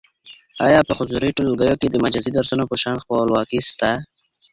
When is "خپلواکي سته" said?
3.03-3.91